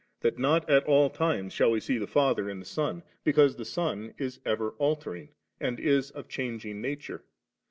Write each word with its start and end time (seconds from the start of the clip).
327 0.21 0.21
that 0.23 0.41
not 0.41 0.67
at 0.75 0.83
all 0.85 1.11
times 1.11 1.53
shall 1.53 1.69
we 1.69 1.79
see 1.79 1.99
the 1.99 2.07
Father 2.07 2.49
in 2.49 2.57
the 2.57 2.65
Son, 2.65 3.03
because 3.23 3.55
the 3.57 3.63
Son 3.63 4.15
is 4.17 4.39
ever 4.43 4.71
altering, 4.79 5.29
and 5.59 5.79
is 5.79 6.09
of 6.09 6.27
changing 6.27 6.81
nature. 6.81 7.23